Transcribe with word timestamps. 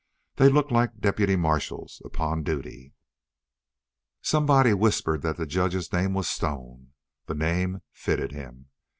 They 0.37 0.49
looked 0.49 0.71
like 0.71 0.97
deputy 0.99 1.35
marshals 1.35 2.01
upon 2.03 2.41
duty. 2.41 2.95
Somebody 4.23 4.73
whispered 4.73 5.21
that 5.21 5.37
the 5.37 5.45
judge's 5.45 5.93
name 5.93 6.15
was 6.15 6.27
Stone. 6.27 6.93
The 7.27 7.35
name 7.35 7.83
fitted 7.91 8.31
him. 8.31 8.69